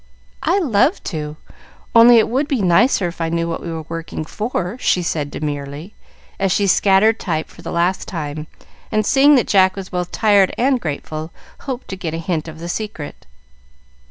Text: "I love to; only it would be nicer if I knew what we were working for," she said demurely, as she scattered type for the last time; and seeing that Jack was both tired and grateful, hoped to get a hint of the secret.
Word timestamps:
"I 0.41 0.57
love 0.57 1.03
to; 1.13 1.37
only 1.93 2.17
it 2.17 2.27
would 2.27 2.47
be 2.47 2.63
nicer 2.63 3.07
if 3.07 3.21
I 3.21 3.29
knew 3.29 3.47
what 3.47 3.61
we 3.61 3.71
were 3.71 3.83
working 3.87 4.25
for," 4.25 4.75
she 4.79 5.03
said 5.03 5.29
demurely, 5.29 5.93
as 6.39 6.51
she 6.51 6.65
scattered 6.65 7.19
type 7.19 7.49
for 7.49 7.61
the 7.61 7.71
last 7.71 8.07
time; 8.07 8.47
and 8.91 9.05
seeing 9.05 9.35
that 9.35 9.45
Jack 9.45 9.75
was 9.75 9.89
both 9.89 10.11
tired 10.11 10.55
and 10.57 10.81
grateful, 10.81 11.29
hoped 11.69 11.87
to 11.89 11.95
get 11.95 12.15
a 12.15 12.17
hint 12.17 12.47
of 12.47 12.57
the 12.57 12.67
secret. 12.67 13.27